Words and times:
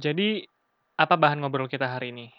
Jadi, 0.00 0.40
apa 0.96 1.12
bahan 1.20 1.44
ngobrol 1.44 1.68
kita 1.68 1.84
hari 1.84 2.08
ini? 2.08 2.32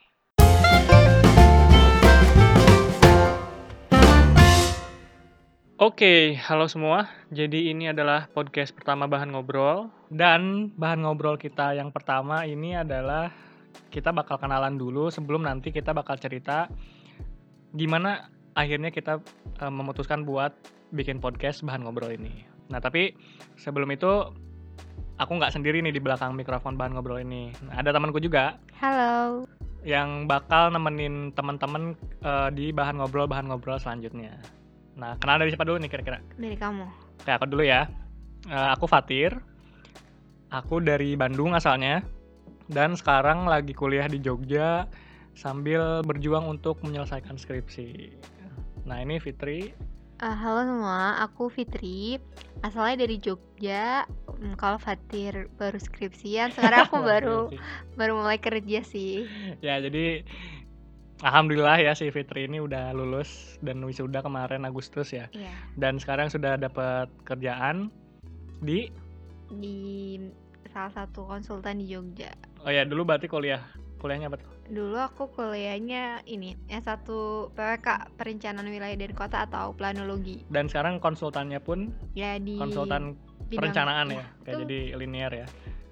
Oke, 5.78 6.42
halo 6.42 6.66
semua. 6.66 7.06
Jadi 7.30 7.70
ini 7.70 7.94
adalah 7.94 8.26
podcast 8.34 8.74
pertama 8.74 9.06
Bahan 9.06 9.30
Ngobrol 9.30 9.94
dan 10.10 10.74
bahan 10.74 11.06
ngobrol 11.06 11.38
kita 11.38 11.78
yang 11.78 11.94
pertama 11.94 12.50
ini 12.50 12.74
adalah 12.74 13.30
kita 13.94 14.10
bakal 14.10 14.42
kenalan 14.42 14.82
dulu 14.82 15.14
sebelum 15.14 15.46
nanti 15.46 15.70
kita 15.70 15.94
bakal 15.94 16.18
cerita 16.18 16.66
gimana 17.78 18.30
akhirnya 18.58 18.90
kita 18.90 19.22
uh, 19.62 19.74
memutuskan 19.74 20.26
buat 20.26 20.58
bikin 20.98 21.22
podcast 21.22 21.62
Bahan 21.62 21.86
Ngobrol 21.86 22.18
ini. 22.18 22.42
Nah, 22.74 22.82
tapi 22.82 23.14
sebelum 23.54 23.94
itu 23.94 24.34
aku 25.22 25.38
nggak 25.38 25.54
sendiri 25.54 25.86
nih 25.86 25.94
di 25.94 26.02
belakang 26.02 26.34
mikrofon 26.34 26.74
Bahan 26.74 26.98
Ngobrol 26.98 27.22
ini. 27.22 27.54
Nah, 27.70 27.86
ada 27.86 27.94
temanku 27.94 28.18
juga 28.18 28.58
Halo. 28.82 29.46
yang 29.86 30.26
bakal 30.26 30.74
nemenin 30.74 31.30
teman-teman 31.38 31.94
uh, 32.26 32.50
di 32.50 32.74
Bahan 32.74 32.98
Ngobrol 32.98 33.30
Bahan 33.30 33.54
Ngobrol 33.54 33.78
selanjutnya. 33.78 34.42
Nah, 34.98 35.14
kenal 35.22 35.38
dari 35.38 35.54
siapa 35.54 35.64
dulu 35.64 35.78
nih 35.78 35.90
kira-kira? 35.94 36.18
Dari 36.42 36.58
kamu. 36.58 36.86
Oke, 37.22 37.32
aku 37.32 37.46
dulu 37.46 37.62
ya. 37.62 37.86
Uh, 38.50 38.74
aku 38.74 38.90
Fatir. 38.90 39.38
Aku 40.50 40.82
dari 40.82 41.14
Bandung 41.14 41.54
asalnya. 41.54 42.02
Dan 42.66 42.98
sekarang 42.98 43.46
lagi 43.46 43.78
kuliah 43.78 44.10
di 44.10 44.18
Jogja 44.20 44.90
sambil 45.38 46.04
berjuang 46.04 46.50
untuk 46.50 46.82
menyelesaikan 46.84 47.38
skripsi. 47.38 48.12
Nah, 48.90 48.98
ini 49.00 49.22
Fitri. 49.22 49.72
Uh, 50.22 50.38
halo 50.38 50.62
semua, 50.70 51.18
aku 51.26 51.50
Fitri. 51.50 52.22
Asalnya 52.62 53.10
dari 53.10 53.18
Jogja. 53.18 54.06
Hmm, 54.30 54.54
kalau 54.54 54.78
Fatir 54.78 55.50
baru 55.58 55.82
skripsian, 55.82 56.54
sekarang 56.54 56.86
aku 56.86 57.02
baru 57.10 57.50
baru 57.98 58.22
mulai 58.22 58.38
kerja 58.38 58.86
sih. 58.86 59.26
Ya, 59.66 59.82
jadi 59.82 60.22
Alhamdulillah 61.26 61.82
ya 61.82 61.98
si 61.98 62.14
Fitri 62.14 62.46
ini 62.46 62.62
udah 62.62 62.94
lulus 62.94 63.58
dan 63.66 63.82
wisuda 63.82 64.22
kemarin 64.22 64.62
Agustus 64.62 65.10
ya. 65.10 65.26
Iya. 65.34 65.58
Dan 65.82 65.98
sekarang 65.98 66.30
sudah 66.30 66.54
dapat 66.54 67.10
kerjaan 67.26 67.90
di 68.62 68.94
Di 69.50 70.22
salah 70.70 70.94
satu 70.94 71.26
konsultan 71.26 71.82
di 71.82 71.98
Jogja. 71.98 72.30
Oh 72.62 72.70
ya, 72.70 72.86
dulu 72.86 73.10
berarti 73.10 73.26
kuliah. 73.26 73.66
Kuliahnya 74.02 74.34
apa 74.34 74.42
tuh? 74.42 74.50
Dulu 74.66 74.98
aku 74.98 75.30
kuliahnya 75.30 76.26
ini 76.26 76.58
S1 76.66 77.06
PWK 77.48 77.88
Perencanaan 78.18 78.66
Wilayah 78.66 78.98
dan 78.98 79.14
Kota 79.14 79.46
atau 79.46 79.72
Planologi. 79.72 80.42
Dan 80.50 80.66
sekarang 80.66 80.98
konsultannya 80.98 81.62
pun 81.62 81.94
Ya 82.12 82.42
di 82.42 82.58
konsultan 82.58 83.14
bidang- 83.46 83.62
perencanaan 83.62 84.08
ya, 84.10 84.18
ya, 84.18 84.26
kayak 84.42 84.56
itu- 84.56 84.62
jadi 84.64 84.80
linear 84.98 85.32
ya. 85.36 85.48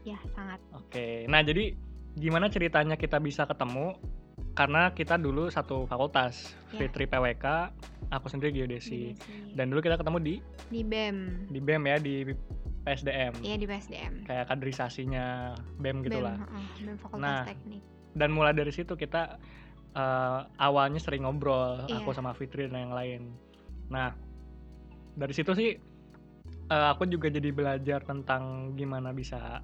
Ya, 0.08 0.18
sangat. 0.34 0.58
Oke. 0.74 1.30
Nah, 1.30 1.44
jadi 1.44 1.78
gimana 2.16 2.50
ceritanya 2.50 2.98
kita 2.98 3.22
bisa 3.22 3.46
ketemu? 3.46 3.94
Karena 4.50 4.90
kita 4.90 5.16
dulu 5.16 5.48
satu 5.48 5.86
fakultas, 5.86 6.58
Ya. 6.74 6.82
Fitri 6.82 7.06
PWK, 7.06 7.46
aku 8.10 8.26
sendiri 8.28 8.50
geodesi. 8.56 9.14
Geodesi. 9.14 9.54
Dan 9.54 9.70
dulu 9.70 9.80
kita 9.80 9.96
ketemu 9.96 10.18
di 10.18 10.36
di 10.68 10.82
BEM. 10.82 11.18
di 11.48 11.60
BEM 11.60 11.84
ya, 11.86 11.98
di 11.98 12.16
PSDM. 12.80 13.34
Iya, 13.40 13.56
di 13.56 13.66
PSDM. 13.68 14.14
Kayak 14.24 14.46
kaderisasinya 14.50 15.54
BEM 15.78 16.02
gitulah. 16.02 16.36
BEM, 16.36 16.48
heeh, 16.48 16.66
BEM 16.82 16.98
Fakultas 16.98 17.22
Nah, 17.22 17.44
Teknik. 17.46 17.84
Dan 18.20 18.30
mulai 18.30 18.52
dari 18.52 18.70
situ 18.70 18.94
kita 18.94 19.40
eh, 19.92 20.40
awalnya 20.60 21.00
sering 21.00 21.24
ngobrol 21.24 21.88
Iya. 21.88 22.04
aku 22.04 22.12
sama 22.12 22.36
Fitri 22.36 22.68
dan 22.68 22.78
yang 22.84 22.94
lain 22.94 23.22
nah 23.88 24.12
dari 25.16 25.32
situ 25.32 25.52
sih 25.54 25.72
eh, 26.68 26.88
aku 26.92 27.08
juga 27.08 27.28
jadi 27.28 27.50
belajar 27.50 28.04
tentang 28.04 28.76
gimana 28.76 29.10
bisa 29.10 29.64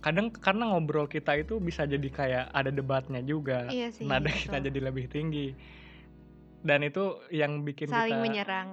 kadang 0.00 0.32
karena 0.32 0.64
ngobrol 0.66 1.04
kita 1.04 1.36
itu 1.36 1.60
bisa 1.60 1.84
jadi 1.84 2.08
kayak 2.08 2.44
ada 2.50 2.72
debatnya 2.72 3.20
juga 3.20 3.68
Iya 3.68 3.92
sih. 3.92 4.08
nada 4.08 4.32
kita 4.32 4.56
jadi 4.58 4.80
lebih 4.82 5.06
tinggi 5.06 5.52
dan 6.60 6.80
itu 6.80 7.20
yang 7.30 7.60
bikin 7.60 7.88
saling 7.88 8.16
kita 8.16 8.20
menyerang. 8.22 8.68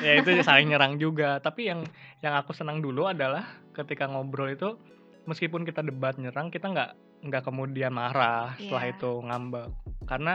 ya 0.00 0.12
itu 0.16 0.40
saling 0.40 0.68
nyerang 0.72 0.96
juga 0.96 1.36
tapi 1.38 1.68
yang 1.68 1.84
yang 2.18 2.32
aku 2.34 2.52
senang 2.52 2.80
dulu 2.80 3.06
adalah 3.06 3.44
ketika 3.70 4.04
ngobrol 4.04 4.48
itu 4.48 4.76
meskipun 5.24 5.62
kita 5.62 5.80
debat 5.80 6.16
nyerang 6.16 6.48
kita 6.48 6.66
nggak 6.66 6.90
nggak 7.20 7.42
kemudian 7.42 7.92
marah 7.92 8.56
setelah 8.56 8.84
Iya. 8.84 8.94
itu 8.94 9.10
ngambek 9.20 9.66
karena 10.04 10.34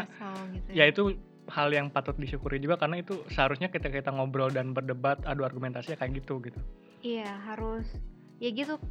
gitu 0.53 0.69
ya 0.71 0.85
itu 0.85 1.03
hal 1.45 1.69
yang 1.69 1.89
patut 1.89 2.13
disyukuri 2.15 2.57
juga 2.57 2.75
karena 2.75 2.99
itu 2.99 3.21
seharusnya 3.27 3.69
ketika 3.69 3.93
kita 3.95 4.09
ngobrol 4.09 4.49
dan 4.49 4.71
berdebat 4.71 5.21
adu 5.23 5.41
argumentasi 5.41 5.93
ya 5.93 5.97
kayak 5.97 6.19
gitu 6.19 6.41
gitu 6.41 6.57
Iya, 7.01 7.37
harus 7.45 7.85
ya 8.37 8.49
gitu 8.49 8.81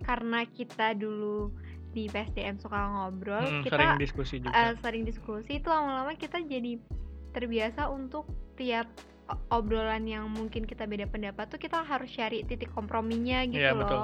karena 0.00 0.46
kita 0.46 0.94
dulu 0.94 1.50
di 1.90 2.06
PSDM 2.06 2.56
suka 2.56 2.78
ngobrol, 2.88 3.38
Mm, 3.40 3.62
kita 3.62 3.74
sering 3.74 3.90
diskusi 3.98 4.34
juga 4.38 4.54
eh, 4.56 4.74
sering 4.78 5.02
diskusi 5.02 5.58
itu 5.58 5.68
lama-lama 5.68 6.14
kita 6.14 6.38
jadi 6.40 6.78
terbiasa 7.30 7.86
untuk 7.86 8.26
tiap 8.54 8.86
obrolan 9.48 10.04
yang 10.04 10.26
mungkin 10.28 10.62
kita 10.62 10.84
beda 10.84 11.06
pendapat 11.06 11.48
tuh 11.48 11.56
kita 11.56 11.82
harus 11.82 12.10
cari 12.10 12.42
titik 12.42 12.70
komprominya 12.70 13.42
gitu 13.44 13.58
Iya, 13.58 13.72
loh. 13.72 13.80
betul. 13.80 14.02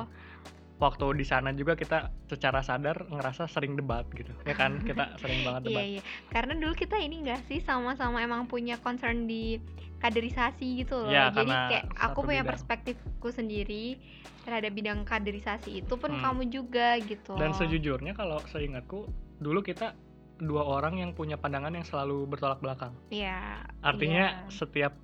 Waktu 0.81 1.07
di 1.13 1.23
sana 1.23 1.53
juga 1.53 1.77
kita 1.77 2.09
secara 2.25 2.65
sadar 2.65 3.05
ngerasa 3.07 3.45
sering 3.47 3.77
debat 3.77 4.09
gitu 4.11 4.33
ya 4.43 4.53
kan 4.53 4.81
kita 4.81 5.13
sering 5.21 5.45
banget 5.45 5.61
Iya 5.63 5.69
debat 5.69 5.85
iya, 5.87 6.03
karena 6.29 6.53
dulu 6.57 6.73
kita 6.75 6.97
ini 6.97 7.21
enggak 7.21 7.45
sih 7.45 7.61
sama-sama 7.61 8.19
emang 8.19 8.49
punya 8.49 8.75
concern 8.77 9.25
di 9.25 9.61
kaderisasi 10.01 10.81
gitu 10.81 10.97
loh. 10.97 11.13
Iya, 11.13 11.29
Jadi 11.29 11.53
kayak 11.53 11.85
aku 11.93 12.25
punya 12.25 12.41
bidang. 12.41 12.57
perspektifku 12.57 13.29
sendiri 13.29 14.01
terhadap 14.41 14.73
bidang 14.73 15.05
kaderisasi 15.05 15.85
itu 15.85 15.95
pun 15.95 16.09
Hmm. 16.11 16.25
kamu 16.25 16.43
juga 16.49 16.97
gitu. 16.99 17.37
dan 17.37 17.53
sejujurnya 17.53 18.17
kalau 18.17 18.41
seingatku 18.49 19.05
dulu 19.37 19.61
kita 19.61 19.93
dua 20.41 20.65
orang 20.65 20.97
yang 20.97 21.13
punya 21.13 21.37
pandangan 21.37 21.69
yang 21.71 21.85
selalu 21.85 22.25
bertolak 22.25 22.57
belakang 22.59 22.97
Iya. 23.11 23.69
artinya 23.79 24.41
iya. 24.41 24.49
setiap 24.49 24.97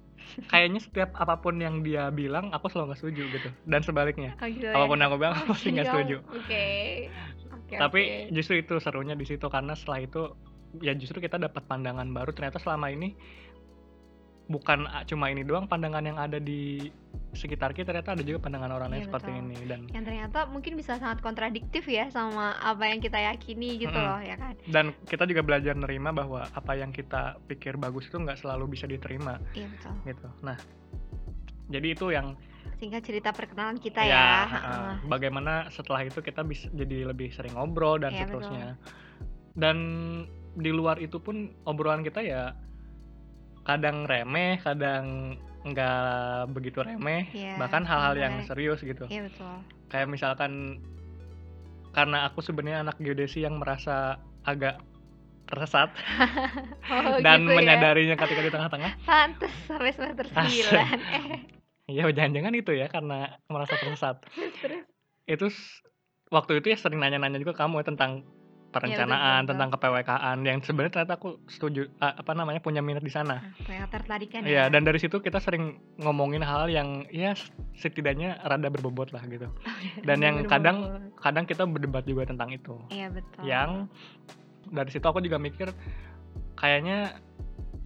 kayaknya 0.46 0.80
setiap 0.80 1.10
apa 1.14 1.38
pun 1.38 1.56
yang 1.56 1.80
dia 1.80 2.08
bilang 2.10 2.50
aku 2.50 2.68
selalu 2.68 2.92
nggak 2.92 3.00
setuju 3.00 3.22
gitu 3.32 3.48
dan 3.64 3.80
sebaliknya 3.80 4.32
Oh, 4.36 4.48
gitu 4.48 4.66
ya. 4.66 4.74
apa 4.74 4.84
pun 4.84 4.98
yang 4.98 5.08
aku 5.08 5.18
bilang 5.18 5.34
aku 5.34 5.46
pasti 5.52 5.68
nggak 5.74 5.86
iya. 5.86 5.92
setuju 5.92 6.16
Oke. 6.28 6.66
Oke. 7.52 7.74
tapi 7.76 8.00
oke. 8.00 8.34
justru 8.34 8.54
itu 8.58 8.74
serunya 8.78 9.14
di 9.14 9.26
situ 9.26 9.46
karena 9.46 9.72
setelah 9.72 10.00
itu 10.00 10.22
ya 10.76 10.92
justru 10.92 11.18
kita 11.18 11.40
dapat 11.40 11.64
pandangan 11.64 12.04
baru 12.10 12.30
ternyata 12.30 12.60
selama 12.60 12.92
ini 12.92 13.16
bukan 14.46 14.86
cuma 15.04 15.26
ini 15.26 15.42
doang 15.42 15.66
pandangan 15.66 16.06
yang 16.06 16.18
ada 16.18 16.38
di 16.38 16.86
sekitar 17.34 17.74
kita 17.74 17.90
ternyata 17.90 18.14
ada 18.14 18.22
juga 18.22 18.46
pandangan 18.46 18.70
orang 18.70 18.88
lain 18.94 19.02
Iya, 19.02 19.08
seperti 19.10 19.30
betul. 19.34 19.42
ini 19.42 19.56
dan 19.66 19.80
yang 19.90 20.04
ternyata 20.06 20.38
mungkin 20.46 20.72
bisa 20.78 20.96
sangat 20.96 21.18
kontradiktif 21.18 21.82
ya 21.84 22.06
sama 22.08 22.54
apa 22.62 22.86
yang 22.86 23.02
kita 23.02 23.18
yakini 23.18 23.76
gitu 23.76 23.90
Mm-mm. 23.92 24.06
loh 24.06 24.20
ya 24.22 24.38
kan. 24.38 24.54
dan 24.70 24.94
kita 25.04 25.26
juga 25.26 25.42
belajar 25.42 25.74
nerima 25.74 26.14
bahwa 26.14 26.46
apa 26.46 26.72
yang 26.72 26.94
kita 26.94 27.42
pikir 27.50 27.74
bagus 27.74 28.06
itu 28.06 28.16
nggak 28.16 28.38
selalu 28.38 28.70
bisa 28.72 28.86
diterima 28.86 29.42
Iya 29.52 29.66
betul. 29.66 29.92
gitu 30.06 30.28
nah 30.46 30.56
jadi 31.66 31.88
itu 31.92 32.06
yang 32.14 32.38
Singkat 32.76 33.02
cerita 33.02 33.30
perkenalan 33.32 33.80
kita 33.80 34.04
ya, 34.04 34.10
ya. 34.10 34.30
heeh. 34.46 34.62
heeh. 34.62 34.92
bagaimana 35.10 35.66
setelah 35.72 36.06
itu 36.06 36.22
kita 36.22 36.46
bisa 36.46 36.70
jadi 36.70 37.10
lebih 37.10 37.34
sering 37.34 37.58
ngobrol 37.58 37.98
dan 37.98 38.14
Iya, 38.14 38.30
seterusnya 38.30 38.78
dan 39.58 39.76
di 40.54 40.70
luar 40.70 41.02
itu 41.02 41.18
pun 41.18 41.50
obrolan 41.66 42.00
kita 42.00 42.20
ya 42.22 42.54
kadang 43.66 44.06
remeh 44.06 44.62
kadang 44.62 45.34
nggak 45.66 46.46
begitu 46.54 46.78
remeh 46.80 47.26
Iya, 47.34 47.58
bahkan 47.58 47.82
hal-hal 47.82 48.14
yang 48.14 48.34
serius 48.46 48.78
gitu 48.80 49.10
Iya 49.10 49.26
betul. 49.26 49.50
kayak 49.90 50.06
misalkan 50.06 50.78
karena 51.90 52.28
aku 52.28 52.38
sebenarnya 52.38 52.86
anak 52.86 52.96
geodesi 52.96 53.42
yang 53.42 53.58
merasa 53.58 54.16
agak 54.46 54.78
tersesat 55.46 55.90
Oh, 56.86 57.18
dan 57.26 57.42
gitu 57.42 57.50
ya. 57.50 57.56
menyadarinya 57.58 58.14
ketika 58.14 58.40
di 58.40 58.50
tengah-tengah 58.50 58.92
Pantes 59.08 59.50
sampai 59.66 59.90
semester 59.90 60.26
Asik. 60.30 60.70
9 60.70 60.86
Eh, 61.86 61.94
ya 61.94 62.02
jangan-jangan 62.06 62.54
itu 62.54 62.70
ya 62.74 62.86
karena 62.86 63.38
merasa 63.46 63.74
tersesat 63.74 64.22
terus 64.58 64.86
itu 65.26 65.46
waktu 66.30 66.58
itu 66.58 66.74
ya 66.74 66.78
sering 66.78 66.98
nanya-nanya 66.98 67.38
juga 67.38 67.54
kamu 67.54 67.82
ya 67.82 67.86
tentang 67.86 68.26
perencanaan 68.66 69.44
betul. 69.44 69.50
tentang 69.54 69.68
kepwkaan 69.72 70.36
yang 70.42 70.58
sebenarnya 70.60 70.92
ternyata 70.92 71.14
aku 71.16 71.40
setuju 71.46 71.88
a- 71.98 72.16
apa 72.16 72.32
namanya 72.32 72.60
punya 72.60 72.80
minat 72.80 73.00
di 73.00 73.08
sana 73.08 73.40
nah, 73.40 73.64
punya 73.64 73.80
ketertarikan 73.86 74.40
Iya 74.42 74.68
ya. 74.68 74.72
dan 74.72 74.82
dari 74.82 74.98
situ 74.98 75.18
kita 75.18 75.38
sering 75.38 75.76
ngomongin 75.96 76.40
hal 76.40 76.68
yang 76.68 77.06
ya 77.08 77.32
setidaknya 77.74 78.36
rada 78.42 78.68
berbobot 78.68 79.10
lah 79.10 79.22
gitu 79.24 79.48
dan 80.08 80.18
yang 80.20 80.44
kadang 80.44 81.00
kadang 81.16 81.44
kita 81.44 81.64
berdebat 81.64 82.04
juga 82.04 82.26
tentang 82.26 82.50
itu 82.50 82.76
Iya 82.88 83.08
betul. 83.08 83.42
yang 83.42 83.70
dari 84.66 84.90
situ 84.90 85.06
aku 85.06 85.22
juga 85.22 85.38
mikir 85.38 85.70
kayaknya 86.54 87.16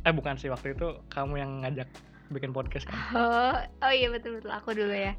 eh 0.01 0.13
bukan 0.13 0.35
sih 0.35 0.49
waktu 0.49 0.73
itu 0.73 0.97
kamu 1.09 1.35
yang 1.37 1.51
ngajak 1.61 1.87
bikin 2.31 2.51
podcast 2.51 2.89
kan 2.89 2.97
Oh, 3.19 3.55
oh 3.85 3.93
iya 3.93 4.09
betul 4.09 4.39
betul 4.39 4.51
aku 4.51 4.73
dulu 4.73 4.95
ya. 4.95 5.13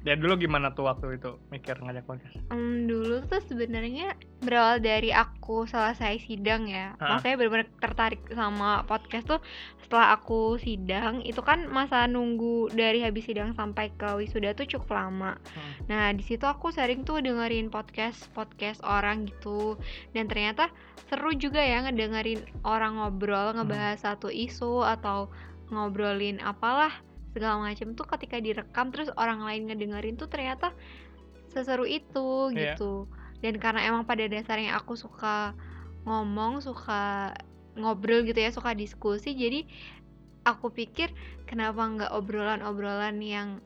Ya 0.00 0.16
dulu 0.16 0.40
gimana 0.40 0.72
tuh 0.72 0.88
waktu 0.88 1.20
itu 1.20 1.36
mikir 1.52 1.76
ngajak 1.76 2.08
podcast? 2.08 2.40
Um, 2.48 2.88
dulu 2.88 3.20
tuh 3.28 3.44
sebenarnya 3.44 4.16
berawal 4.40 4.80
dari 4.80 5.12
aku 5.12 5.68
selesai 5.68 6.24
sidang 6.24 6.72
ya. 6.72 6.96
Ha. 6.96 7.20
Makanya 7.20 7.36
benar-benar 7.36 7.68
tertarik 7.84 8.22
sama 8.32 8.80
podcast 8.88 9.28
tuh 9.28 9.40
setelah 9.84 10.16
aku 10.16 10.56
sidang. 10.56 11.20
Itu 11.20 11.44
kan 11.44 11.68
masa 11.68 12.08
nunggu 12.08 12.72
dari 12.72 13.04
habis 13.04 13.28
sidang 13.28 13.52
sampai 13.52 13.92
ke 13.92 14.08
wisuda 14.16 14.56
tuh 14.56 14.64
cukup 14.64 14.96
lama. 14.96 15.36
Hmm. 15.36 15.72
Nah, 15.92 16.04
di 16.16 16.24
situ 16.24 16.48
aku 16.48 16.72
sering 16.72 17.04
tuh 17.04 17.20
dengerin 17.20 17.68
podcast-podcast 17.68 18.80
orang 18.88 19.28
gitu. 19.28 19.76
Dan 20.16 20.32
ternyata 20.32 20.72
seru 21.12 21.36
juga 21.36 21.60
ya 21.60 21.84
ngedengerin 21.84 22.40
orang 22.64 22.96
ngobrol, 22.96 23.52
ngebahas 23.52 24.00
satu 24.00 24.32
isu 24.32 24.80
atau 24.80 25.28
ngobrolin 25.68 26.40
apalah 26.40 26.90
segala 27.30 27.62
macam 27.62 27.94
tuh 27.94 28.06
ketika 28.06 28.42
direkam 28.42 28.90
terus 28.90 29.08
orang 29.14 29.42
lain 29.46 29.70
ngedengerin 29.70 30.18
tuh 30.18 30.26
ternyata 30.26 30.74
seseru 31.50 31.86
itu 31.86 32.50
Iya. 32.54 32.74
gitu. 32.74 33.06
Dan 33.40 33.56
karena 33.56 33.86
emang 33.88 34.04
pada 34.04 34.26
dasarnya 34.28 34.76
aku 34.76 34.94
suka 34.94 35.56
ngomong, 36.04 36.60
suka 36.60 37.32
ngobrol 37.78 38.26
gitu 38.28 38.36
ya, 38.36 38.50
suka 38.52 38.76
diskusi, 38.76 39.32
jadi 39.32 39.64
aku 40.44 40.72
pikir 40.72 41.12
kenapa 41.44 41.84
nggak 41.84 42.12
obrolan-obrolan 42.12 43.20
yang 43.20 43.60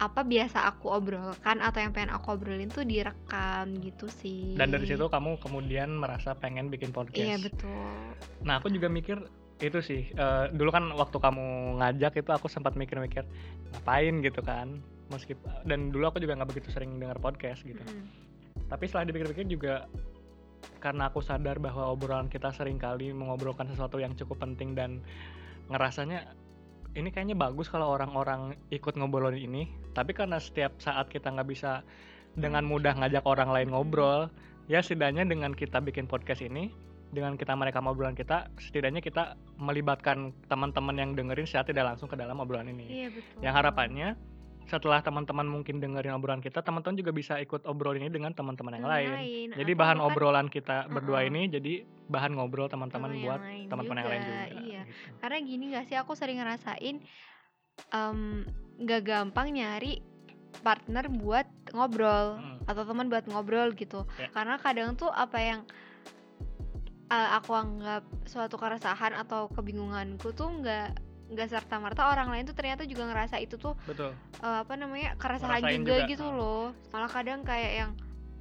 apa 0.00 0.24
biasa 0.24 0.66
aku 0.66 0.88
obrolkan 0.88 1.60
atau 1.62 1.78
yang 1.78 1.92
pengen 1.94 2.10
aku 2.10 2.34
obrolin 2.34 2.72
tuh 2.72 2.82
direkam 2.82 3.76
gitu 3.78 4.08
sih. 4.10 4.56
Dan 4.56 4.72
dari 4.72 4.88
situ 4.88 5.04
kamu 5.06 5.38
kemudian 5.38 5.94
merasa 5.94 6.34
pengen 6.34 6.72
bikin 6.72 6.90
podcast. 6.90 7.22
Iya 7.22 7.36
betul. 7.38 7.92
Nah 8.42 8.58
aku 8.58 8.72
juga 8.72 8.88
mikir 8.90 9.20
itu 9.62 9.78
sih 9.78 10.10
eh, 10.10 10.44
dulu 10.50 10.74
kan 10.74 10.90
waktu 10.92 11.16
kamu 11.22 11.78
ngajak 11.78 12.18
itu 12.18 12.30
aku 12.34 12.50
sempat 12.50 12.74
mikir-mikir 12.74 13.22
ngapain? 13.72 14.18
gitu 14.20 14.42
kan. 14.42 14.82
Meskipun 15.14 15.68
dan 15.68 15.94
dulu 15.94 16.10
aku 16.10 16.18
juga 16.18 16.36
nggak 16.40 16.50
begitu 16.50 16.68
sering 16.74 16.98
dengar 16.98 17.16
podcast 17.22 17.62
gitu. 17.62 17.80
Mm-mm. 17.80 18.30
tapi 18.72 18.88
setelah 18.88 19.12
dipikir-pikir 19.12 19.44
juga 19.52 19.84
karena 20.80 21.12
aku 21.12 21.20
sadar 21.20 21.60
bahwa 21.60 21.92
obrolan 21.92 22.32
kita 22.32 22.48
sering 22.56 22.80
kali 22.80 23.12
mengobrolkan 23.12 23.68
sesuatu 23.68 24.00
yang 24.00 24.16
cukup 24.16 24.40
penting 24.40 24.72
dan 24.72 25.04
ngerasanya 25.68 26.32
ini 26.96 27.12
kayaknya 27.12 27.36
bagus 27.36 27.68
kalau 27.68 27.92
orang-orang 27.92 28.56
ikut 28.72 28.96
ngobrolin 28.96 29.40
ini. 29.40 29.68
Tapi 29.92 30.16
karena 30.16 30.40
setiap 30.40 30.76
saat 30.80 31.08
kita 31.12 31.32
nggak 31.32 31.48
bisa 31.48 31.84
dengan 32.36 32.64
mudah 32.64 32.96
ngajak 32.96 33.24
orang 33.28 33.52
lain 33.52 33.68
ngobrol 33.72 34.32
ya 34.70 34.80
setidaknya 34.80 35.28
dengan 35.28 35.52
kita 35.52 35.84
bikin 35.84 36.08
podcast 36.08 36.40
ini 36.40 36.72
dengan 37.12 37.36
kita 37.36 37.52
mereka 37.52 37.84
obrolan 37.84 38.16
kita 38.16 38.48
setidaknya 38.56 39.04
kita 39.04 39.36
melibatkan 39.60 40.32
teman-teman 40.48 40.96
yang 40.96 41.10
dengerin 41.12 41.44
secara 41.44 41.68
tidak 41.68 41.84
langsung 41.94 42.08
ke 42.08 42.16
dalam 42.16 42.40
obrolan 42.40 42.72
ini 42.72 42.88
Iya 42.88 43.08
betul. 43.12 43.40
yang 43.44 43.54
harapannya 43.54 44.08
setelah 44.62 45.02
teman-teman 45.02 45.44
mungkin 45.44 45.82
dengerin 45.82 46.16
obrolan 46.16 46.40
kita 46.40 46.64
teman-teman 46.64 46.96
juga 46.96 47.12
bisa 47.12 47.36
ikut 47.36 47.68
obrol 47.68 47.98
ini 48.00 48.08
dengan 48.08 48.32
teman-teman 48.32 48.80
yang 48.80 48.84
Yang 48.88 48.94
lain 48.96 49.48
jadi 49.52 49.72
bahan 49.76 49.98
bahkan 50.00 50.08
obrolan 50.08 50.46
kita 50.48 50.76
berdua 50.88 51.20
Heeh. 51.20 51.30
ini 51.34 51.42
jadi 51.52 51.72
bahan 52.08 52.32
ngobrol 52.32 52.72
teman-teman 52.72 53.10
buat 53.20 53.40
lain 53.42 53.68
teman-teman 53.68 53.98
yang 54.00 54.08
lain 54.08 54.22
juga, 54.22 54.36
Iya. 54.38 54.82
gitu. 54.88 55.12
Karena 55.20 55.38
gini 55.42 55.64
gak 55.76 55.84
sih 55.88 55.96
aku 55.98 56.12
sering 56.14 56.38
ngerasain 56.40 56.96
em, 57.90 58.18
nggak 58.78 59.02
gampang 59.02 59.48
nyari 59.52 60.00
partner 60.60 61.08
buat 61.08 61.48
ngobrol 61.72 62.36
Mm. 62.38 62.68
atau 62.68 62.82
teman 62.84 63.06
buat 63.08 63.24
ngobrol 63.26 63.72
gitu. 63.74 64.04
Ya. 64.20 64.28
Karena 64.30 64.60
kadang 64.60 64.94
tuh 64.94 65.08
apa 65.08 65.38
yang 65.40 65.60
uh, 67.12 67.28
aku 67.36 67.52
anggap 67.52 68.02
suatu 68.24 68.56
keresahan 68.56 69.12
atau 69.12 69.52
kebingunganku 69.52 70.32
tuh 70.32 70.48
nggak 70.48 70.96
nggak 71.32 71.48
serta 71.48 71.80
merta 71.80 72.12
orang 72.12 72.28
lain 72.28 72.44
tuh 72.44 72.56
ternyata 72.56 72.84
juga 72.84 73.08
ngerasa 73.08 73.40
itu 73.40 73.56
tuh 73.56 73.72
betul. 73.88 74.12
uh, 74.44 74.64
apa 74.64 74.74
namanya 74.76 75.16
keresahan 75.16 75.60
Ngerasain 75.64 75.80
juga, 75.80 75.96
juga, 76.04 76.10
gitu 76.12 76.26
loh. 76.28 76.76
Malah 76.92 77.10
kadang 77.12 77.40
kayak 77.44 77.72
yang 77.72 77.90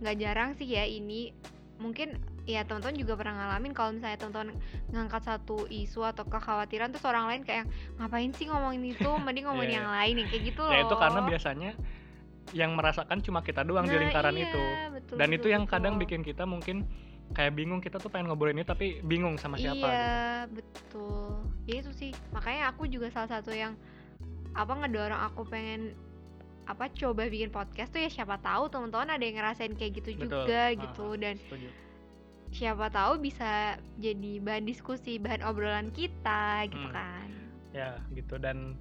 nggak 0.03 0.15
jarang 0.19 0.49
sih 0.59 0.67
ya 0.67 0.83
ini 0.83 1.31
mungkin 1.79 2.19
ya 2.49 2.65
teman-teman 2.65 2.97
juga 2.97 3.13
pernah 3.15 3.37
ngalamin 3.37 3.71
kalau 3.71 3.93
misalnya 3.95 4.17
teman-teman 4.17 4.57
ngangkat 4.91 5.23
satu 5.23 5.69
isu 5.69 6.01
atau 6.03 6.25
kekhawatiran 6.25 6.89
terus 6.89 7.05
orang 7.05 7.29
lain 7.29 7.41
kayak 7.45 7.69
ngapain 8.01 8.33
sih 8.35 8.49
ngomongin 8.49 8.91
itu? 8.91 9.07
Mending 9.25 9.45
ngomongin 9.47 9.71
Iya, 9.71 9.77
yang 9.79 9.89
lain 9.89 10.15
yang 10.25 10.29
kayak 10.29 10.43
gitu 10.51 10.61
loh 10.65 10.73
ya 10.73 10.81
itu 10.83 10.95
karena 10.97 11.19
biasanya 11.23 11.71
yang 12.51 12.71
merasakan 12.75 13.23
cuma 13.23 13.39
kita 13.39 13.63
doang 13.63 13.87
di 13.87 13.95
Nah, 13.95 14.01
lingkaran 14.03 14.35
iya, 14.35 14.43
itu. 14.51 14.63
betul, 14.91 15.15
dan 15.15 15.27
betul, 15.31 15.37
itu 15.39 15.47
yang 15.53 15.63
kadang 15.63 15.95
betul. 15.95 16.03
bikin 16.03 16.21
kita 16.27 16.43
mungkin 16.43 16.83
kayak 17.31 17.53
bingung 17.53 17.79
kita 17.79 17.95
tuh 17.95 18.07
pengen 18.07 18.27
ngobrol 18.27 18.51
ini 18.51 18.61
tapi 18.61 18.99
bingung 19.01 19.35
sama 19.35 19.55
siapa 19.55 19.75
gitu. 19.75 19.87
iya 19.87 20.19
betul 20.47 21.31
ya 21.65 21.75
itu 21.79 21.91
sih 21.91 22.11
makanya 22.29 22.69
aku 22.69 22.85
juga 22.85 23.07
salah 23.09 23.29
satu 23.31 23.51
yang 23.51 23.73
apa 24.51 24.73
ngedorong 24.75 25.21
aku 25.25 25.47
pengen 25.47 25.95
apa 26.67 26.91
coba 26.91 27.25
bikin 27.25 27.49
podcast 27.49 27.89
tuh 27.89 27.99
ya 27.99 28.07
siapa 28.07 28.37
tahu 28.37 28.67
teman-teman 28.67 29.15
ada 29.15 29.23
yang 29.23 29.39
ngerasain 29.39 29.73
kayak 29.73 30.03
gitu 30.03 30.15
Betul. 30.15 30.45
juga 30.45 30.61
Ah, 30.69 30.75
gitu 30.75 31.05
ah, 31.07 31.17
dan 31.17 31.35
setuju. 31.39 31.67
siapa 32.51 32.85
tahu 32.87 33.13
bisa 33.17 33.51
jadi 33.97 34.31
bahan 34.39 34.67
diskusi 34.67 35.15
bahan 35.17 35.41
obrolan 35.41 35.87
kita 35.89 36.67
gitu 36.67 36.83
Hmm. 36.83 36.95
kan 36.95 37.27
ya 37.71 37.95
gitu 38.11 38.35
dan 38.35 38.75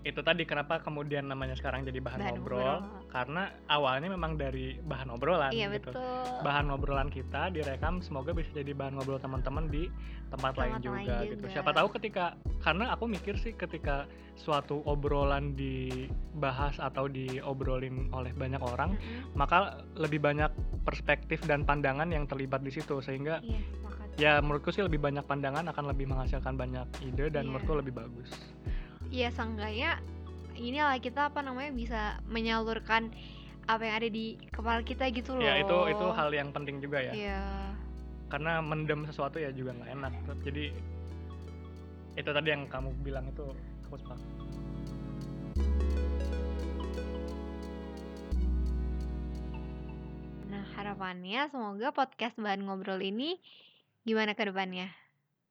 itu 0.00 0.20
tadi 0.20 0.42
kenapa 0.42 0.78
kemudian 0.78 1.26
namanya 1.26 1.52
sekarang 1.52 1.82
jadi 1.82 1.98
bahan, 1.98 2.18
Bahan 2.18 2.32
ngobrol 2.32 2.62
ngobrol. 2.80 2.80
karena 3.08 3.42
awalnya 3.66 4.08
memang 4.08 4.34
dari 4.34 4.78
bahan 4.78 5.10
obrolan 5.10 5.50
iya 5.50 5.66
gitu 5.68 5.90
betul 5.90 6.22
bahan 6.40 6.64
ngobrolan 6.66 7.08
kita 7.08 7.50
direkam 7.50 7.98
semoga 7.98 8.30
bisa 8.30 8.48
jadi 8.52 8.72
bahan 8.72 8.94
ngobrol 8.94 9.18
teman-teman 9.18 9.66
di 9.66 9.90
tempat, 10.28 10.54
lain 10.54 10.72
Tempat 10.72 10.82
juga 10.82 10.96
lain 10.96 11.24
gitu 11.26 11.34
juga. 11.36 11.48
siapa 11.50 11.70
tahu 11.72 11.88
ketika 11.92 12.24
karena 12.58 12.84
aku 12.90 13.04
mikir 13.06 13.34
sih 13.36 13.52
ketika 13.52 14.06
suatu 14.34 14.80
obrolan 14.84 15.58
dibahas 15.58 16.78
atau 16.78 17.06
diobrolin 17.06 18.06
oleh 18.10 18.30
banyak 18.32 18.60
orang 18.60 18.94
Mm-mm. 18.94 19.34
maka 19.34 19.58
lebih 19.94 20.18
banyak 20.18 20.50
perspektif 20.82 21.42
dan 21.42 21.64
pandangan 21.64 22.06
yang 22.06 22.24
terlibat 22.24 22.60
di 22.60 22.70
situ 22.70 23.00
sehingga 23.00 23.42
iya 23.42 23.58
ya 24.18 24.32
menurutku 24.36 24.68
sih 24.68 24.82
lebih 24.82 24.98
banyak 24.98 25.22
pandangan 25.22 25.62
akan 25.64 25.84
lebih 25.88 26.06
menghasilkan 26.06 26.54
banyak 26.54 26.82
ide 27.00 27.30
dan 27.30 27.46
Iya. 27.46 27.48
menurutku 27.48 27.74
lebih 27.76 27.94
bagus 27.94 28.30
Iya 29.08 29.32
seenggaknya 29.32 29.98
inilah 30.54 30.98
kita 30.98 31.30
apa 31.30 31.40
namanya 31.40 31.70
bisa 31.72 32.00
menyalurkan 32.28 33.08
apa 33.64 33.82
yang 33.84 33.94
ada 34.00 34.08
di 34.08 34.24
kepala 34.48 34.80
kita 34.80 35.08
gitu 35.12 35.36
loh. 35.36 35.44
ya 35.44 35.60
itu 35.60 35.76
itu 35.92 36.06
hal 36.10 36.32
yang 36.32 36.48
penting 36.50 36.80
juga 36.80 36.98
ya 36.98 37.12
Iya. 37.12 37.42
karena 38.28 38.60
mendem 38.60 39.04
sesuatu 39.04 39.36
ya 39.36 39.52
juga 39.52 39.76
nggak 39.76 39.92
enak 39.92 40.12
jadi 40.40 40.72
itu 42.16 42.30
tadi 42.32 42.48
yang 42.48 42.64
kamu 42.66 42.90
bilang 43.04 43.28
itu 43.28 43.44
aku 43.86 43.96
sepakat 44.00 44.24
Nah 50.48 50.64
harapannya 50.76 51.48
semoga 51.52 51.92
podcast 51.92 52.36
bahan 52.40 52.64
ngobrol 52.64 53.00
ini 53.00 53.36
gimana 54.04 54.32
ke 54.32 54.48
depannya? 54.48 54.88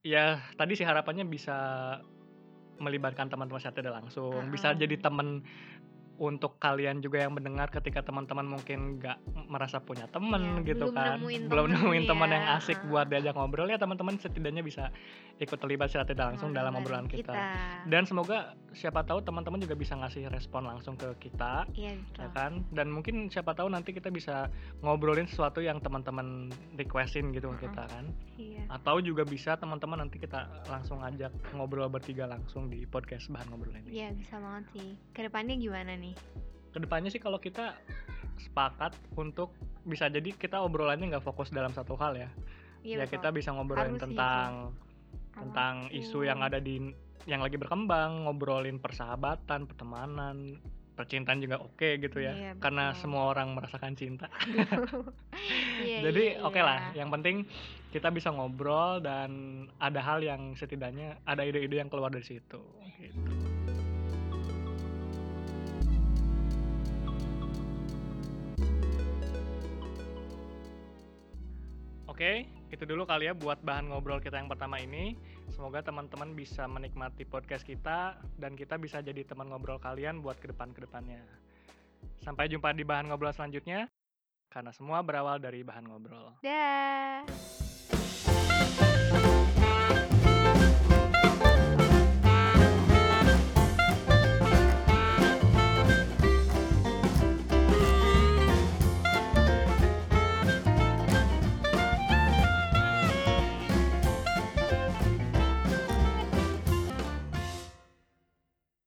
ya 0.01 0.39
tadi 0.55 0.71
sih 0.71 0.87
harapannya 0.87 1.27
bisa 1.27 1.57
melibatkan 2.79 3.29
teman-teman 3.29 3.59
secara 3.61 3.75
tidak 3.77 3.93
langsung 4.03 4.49
bisa 4.53 4.73
Uh-uh. 4.73 4.79
jadi 4.79 4.95
teman 5.01 5.41
untuk 6.17 6.57
kalian 6.57 6.99
juga 6.99 7.21
yang 7.21 7.33
mendengar 7.33 7.69
ketika 7.69 8.01
teman-teman 8.01 8.43
mungkin 8.43 8.97
nggak 8.97 9.17
merasa 9.47 9.77
punya 9.77 10.09
teman 10.09 10.61
Iya, 10.61 10.73
gitu 10.73 10.89
belum 10.89 10.95
kan 10.95 11.17
nemuin 11.17 11.41
belum 11.45 11.65
temen 11.65 11.77
nemuin 11.79 12.03
ya, 12.03 12.09
teman 12.09 12.29
yang 12.29 12.45
asik 12.57 12.77
buat 12.85 13.05
diajak 13.05 13.33
ngobrol 13.33 13.65
ya 13.65 13.77
teman-teman 13.77 14.17
setidaknya 14.17 14.61
bisa 14.61 14.89
ikut 15.37 15.55
terlibat 15.55 15.87
secara 15.87 16.05
tidak 16.05 16.25
langsung 16.33 16.51
dalam 16.51 16.73
Ngobrol 16.73 16.99
obrolan 16.99 17.05
bareng 17.05 17.21
kita. 17.21 17.33
dan 17.85 18.03
semoga 18.03 18.37
siapa 18.73 19.01
tahu 19.01 19.21
teman-teman 19.21 19.57
juga 19.57 19.73
bisa 19.73 19.93
ngasih 19.93 20.27
respon 20.27 20.65
langsung 20.65 20.93
ke 20.93 21.13
kita 21.19 21.65
ya 21.71 21.93
betul. 21.93 22.29
kan 22.33 22.51
dan 22.69 22.87
mungkin 22.89 23.29
siapa 23.29 23.53
tahu 23.53 23.69
nanti 23.69 23.93
kita 23.93 24.09
bisa 24.09 24.49
ngobrolin 24.81 25.25
sesuatu 25.25 25.61
yang 25.61 25.77
teman-teman 25.77 26.49
requestin 26.73 27.29
gitu 27.31 27.47
ke 27.47 27.55
Uh-uh. 27.55 27.63
kita 27.63 27.83
kan 27.87 28.05
Iya. 28.37 28.61
atau 28.69 29.01
juga 29.01 29.25
bisa 29.25 29.57
teman-teman 29.57 29.97
nanti 29.99 30.17
kita 30.17 30.45
langsung 30.67 31.01
ajak 31.01 31.33
ngobrol 31.51 31.89
bertiga 31.89 32.25
langsung 32.25 32.69
di 32.69 32.85
podcast 32.85 33.27
bahan 33.27 33.49
ngobrol 33.49 33.73
ini 33.75 33.89
Iya 33.89 34.13
bisa 34.13 34.37
banget 34.37 34.65
sih. 34.71 34.89
Ke 35.09 35.25
depannya 35.25 35.57
gimana 35.57 35.93
nih? 35.93 36.06
Ke 36.71 36.77
depannya 36.77 37.09
sih 37.09 37.17
kalau 37.17 37.41
kita 37.41 37.73
sepakat 38.37 38.93
untuk 39.17 39.49
bisa 39.81 40.11
jadi 40.11 40.29
kita 40.35 40.61
obrolannya 40.61 41.09
nggak 41.09 41.25
fokus 41.25 41.49
dalam 41.49 41.73
satu 41.73 41.97
hal 41.97 42.13
ya 42.15 42.29
Iya 42.85 43.01
ya 43.01 43.05
betul. 43.09 43.13
kita 43.17 43.27
bisa 43.33 43.49
ngobrolin 43.51 43.97
Harus 43.97 44.03
tentang 44.03 44.49
tentang 45.33 45.73
Apa 45.85 45.89
pun. 45.89 45.97
isu 45.97 46.19
yang 46.23 46.39
ada 46.45 46.61
di 46.61 46.77
yang 47.25 47.41
lagi 47.43 47.57
berkembang 47.59 48.23
ngobrolin 48.29 48.77
persahabatan 48.79 49.65
pertemanan 49.67 50.61
percintaan 50.97 51.37
juga 51.37 51.61
oke 51.61 52.01
gitu 52.01 52.17
ya 52.17 52.33
Iya, 52.33 52.51
karena 52.57 52.93
semua 52.97 53.29
orang 53.29 53.53
merasakan 53.53 53.93
cinta 53.93 54.29
Iya, 55.85 56.09
jadi 56.09 56.23
iya, 56.37 56.45
oke 56.45 56.61
lah 56.61 56.93
iya. 56.93 57.03
yang 57.05 57.09
penting 57.13 57.45
kita 57.93 58.09
bisa 58.09 58.33
ngobrol 58.33 59.01
dan 59.01 59.29
ada 59.77 60.01
hal 60.01 60.21
yang 60.25 60.53
setidaknya 60.57 61.21
ada 61.25 61.45
ide-ide 61.45 61.81
yang 61.81 61.89
keluar 61.89 62.09
dari 62.09 62.25
situ 62.25 62.61
gitu. 62.97 63.56
Oke, 72.17 72.49
itu 72.73 72.81
dulu 72.81 73.05
kali 73.05 73.29
ya 73.29 73.37
buat 73.37 73.61
bahan 73.61 73.93
ngobrol 73.93 74.17
kita 74.17 74.41
yang 74.41 74.49
pertama 74.49 74.81
ini. 74.81 75.13
Semoga 75.53 75.85
teman-teman 75.85 76.33
bisa 76.33 76.65
menikmati 76.65 77.29
podcast 77.29 77.61
kita 77.61 78.17
dan 78.41 78.57
kita 78.57 78.73
bisa 78.81 79.05
jadi 79.05 79.21
teman 79.21 79.45
ngobrol 79.53 79.77
kalian 79.77 80.25
buat 80.25 80.41
ke 80.41 80.49
depan-kedepannya. 80.49 81.21
Sampai 82.25 82.49
jumpa 82.49 82.73
di 82.73 82.81
bahan 82.81 83.13
ngobrol 83.13 83.29
selanjutnya. 83.37 83.85
Karena 84.49 84.73
semua 84.73 85.05
berawal 85.05 85.37
dari 85.37 85.61
bahan 85.61 85.85
ngobrol. 85.85 86.41
Dah. 86.41 87.21